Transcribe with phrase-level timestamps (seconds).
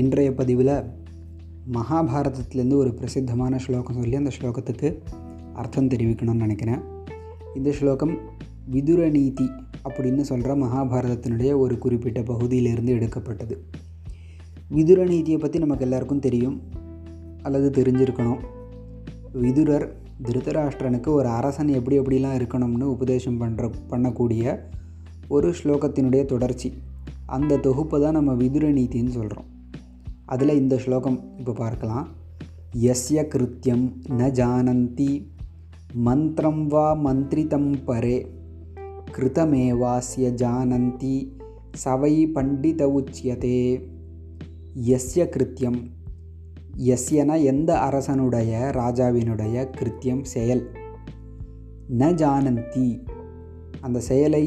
[0.00, 0.74] இன்றைய பதிவில்
[1.72, 4.88] மகாபாரதத்துலேருந்து ஒரு பிரசித்தமான ஸ்லோகம் சொல்லி அந்த ஸ்லோகத்துக்கு
[5.54, 6.82] அர்த்தம் தெரிவிக்கணும்னு நினைக்கிறேன்.
[7.54, 8.14] இந்த ஸ்லோகம்
[8.66, 9.46] விதுர நீதி
[9.84, 13.56] அப்படின்னு சொல்கிற மகாபாரதத்தினுடைய ஒரு குறிப்பிட்ட பகுதியிலிருந்து எடுக்கப்பட்டது.
[14.68, 16.56] விதுர நீதியை பற்றி நமக்கு எல்லாருக்கும் தெரியும்
[17.42, 18.40] அல்லது தெரிஞ்சிருக்கணும்.
[19.32, 19.88] விதுரர்
[20.22, 24.58] திருதராஷ்டிரனுக்கு ஒரு அரசன் எப்படி எப்படிலாம் இருக்கணும்னு உபதேசம் பண்ணுற பண்ணக்கூடிய
[25.28, 26.70] ஒரு ஸ்லோகத்தினுடைய தொடர்ச்சி.
[27.26, 29.48] அந்த தொகுப்பை தான் நம்ம விதுர நீதின்னு சொல்கிறோம்
[30.30, 32.08] அதில் இந்த ஸ்லோகம் இப்போ பார்க்கலாம்.
[32.80, 33.86] எஸ்ய கிருத்தியம்
[34.18, 35.12] ந ஜானந்தி
[35.92, 38.18] மந்திரம் வா மந்திரிதம் பரே
[39.16, 41.14] கிருதமேவாஸ்ய ஜானந்தி
[41.84, 43.62] சவை பண்டித உச்சியதே.
[44.86, 45.80] எஸ்ய கிருத்தியம்
[46.94, 50.64] எஸ்யன எந்த அரசனுடைய ராஜாவினுடைய கிருத்தியம் செயல்?
[51.98, 52.88] ந ஜானந்தி
[53.80, 54.44] அந்த செயலை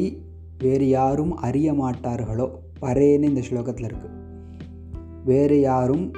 [0.58, 2.50] வேறு யாரும் அறிய மாட்டார்களோ?
[2.82, 4.22] பரேன்னு இந்த ஸ்லோகத்தில் இருக்குது
[5.26, 6.12] வேறு யாரும்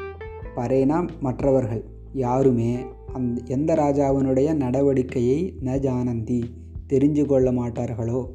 [0.56, 1.84] பரேனா மற்றவர்கள்.
[2.14, 6.44] யாருமே அந்த எந்த ராஜாவினுடைய நடவடிக்கையை ந ஜானந்தி
[6.90, 8.28] தெரிஞ்சு கொள்ள மாட்டார்களோ?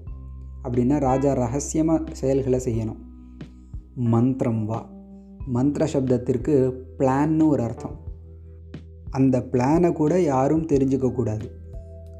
[0.64, 2.96] அப்படின்னா ராஜா ரகசியமாக செயல்களை செய்யணும்.
[3.94, 4.90] மந்திரம் வா.
[5.46, 7.96] மந்திர சப்தத்திற்கு பிளான்னு ஒரு அர்த்தம்.
[9.10, 11.50] அந்த பிளானை கூட யாரும் தெரிஞ்சுக்கக்கூடாது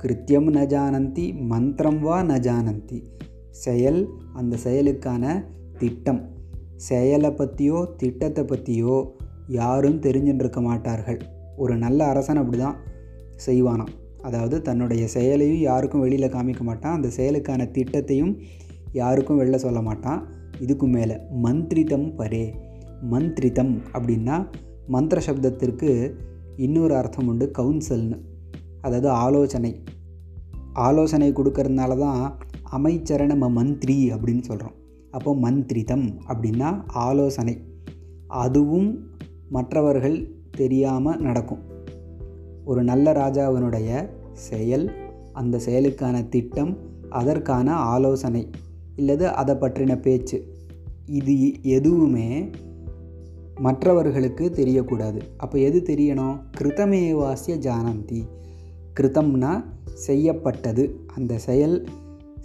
[0.02, 3.02] கிருத்தியம் ந ஜானந்தி மந்திரம் வா ந ஜானந்தி.
[3.50, 5.44] செயல் அந்த செயலுக்கான
[5.78, 6.38] திட்டம்.
[6.88, 8.96] செயலை பற்றியோ திட்டத்தை பற்றியோ
[9.48, 11.20] யாரும் தெரிஞ்சுட்டு இருக்க மாட்டார்கள்.
[11.56, 12.76] ஒரு நல்ல அரசன் அப்படி தான்
[13.46, 13.92] செய்வானாம்.
[14.22, 16.96] அதாவது தன்னுடைய செயலையும் யாருக்கும் வெளியில் காமிக்க மாட்டான்.
[16.96, 18.34] அந்த செயலுக்கான திட்டத்தையும்
[18.92, 20.20] யாருக்கும் வெளில சொல்ல மாட்டான்.
[20.60, 22.44] இதுக்கு மேலே மந்திரிதம் பரே.
[23.10, 24.36] மந்திரிதம் அப்படின்னா
[24.86, 25.90] மந்திர சப்தத்திற்கு
[26.56, 28.18] இன்னொரு அர்த்தம் உண்டு கவுன்சில்னு.
[28.80, 29.72] அதாவது ஆலோசனை.
[30.72, 34.76] ஆலோசனை கொடுக்கறதுனால தான் அமைச்சரை நம்ம மந்திரி அப்படின்னு சொல்கிறோம்
[35.11, 37.62] அப்போ மந்திரிதம் அப்படின்னா ஆலோசனை.
[38.27, 39.08] அதுவும்
[39.48, 41.59] மற்றவர்கள் தெரியாமல் நடக்கும்.
[42.65, 44.91] ஒரு நல்ல ராஜாவினுடைய செயல்
[45.32, 46.76] அந்த செயலுக்கான திட்டம்
[47.09, 48.50] அதற்கான ஆலோசனை
[48.97, 50.54] இல்லது அதை பற்றின பேச்சு.
[51.06, 52.50] இது எதுவுமே
[53.59, 55.20] மற்றவர்களுக்கு தெரியக்கூடாது.
[55.37, 56.41] அப்போ எது தெரியணும்?
[56.59, 58.22] கிருத்தமேவாசிய ஜானந்தி.
[59.00, 61.00] கிருத்தம்னா செய்யப்பட்டது.
[61.15, 61.87] அந்த செயல்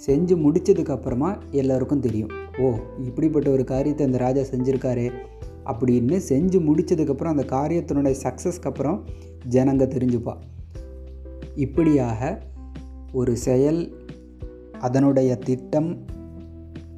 [0.06, 2.30] செஞ்சு முடித்ததுக்கப்புறமா எல்லோருக்கும் தெரியும்.
[2.60, 2.74] ஓ
[3.06, 5.12] இப்படிப்பட்ட ஒரு காரியத்தை அந்த ராஜா செஞ்சுருக்காரே
[5.66, 9.06] அப்படின்னு செஞ்சு முடித்ததுக்கப்புறம் அந்த காரியத்தினுடைய சக்ஸஸ்க்கு அப்புறம்
[9.50, 10.34] ஜனங்க தெரிஞ்சுப்பா.
[11.56, 12.42] இப்படியாக
[13.14, 14.08] ஒரு செயல்
[14.80, 16.06] அதனுடைய திட்டம்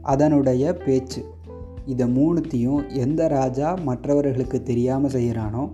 [0.01, 1.25] அதனுடைய பேச்சு
[1.85, 5.73] இதை மூணுத்தையும் எந்த ராஜா மற்றவர்களுக்கு தெரியாமல் செய்கிறானோ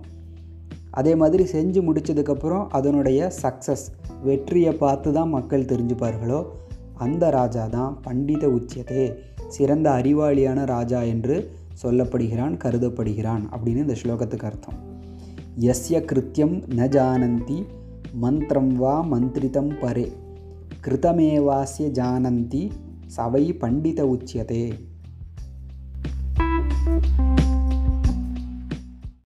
[0.90, 3.86] அதே மாதிரி செஞ்சு முடித்ததுக்கப்புறம் அதனுடைய சக்ஸஸ்
[4.22, 6.46] வெற்றியை பார்த்து தான் மக்கள் தெரிஞ்சுப்பார்களோ
[6.94, 9.14] அந்த ராஜா தான் பண்டித உச்சியதே
[9.48, 11.50] சிறந்த அறிவாளியான ராஜா என்று
[11.82, 14.74] சொல்லப்படுகிறான் கருதப்படுகிறான் அப்படின்னு இந்த ஸ்லோகத்துக்கு அர்த்தம்.
[15.60, 17.64] எஸ்ய கிருத்தியம் ந ஜானந்தி
[18.12, 20.12] மந்திரம் வா மந்திரிதம் பரே.
[20.84, 22.70] கிருதமேவாசிய ஜானந்தி
[23.16, 24.72] சவை பண்டித உச்சியதே.